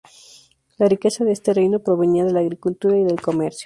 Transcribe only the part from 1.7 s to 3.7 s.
provenía de la agricultura y del comercio.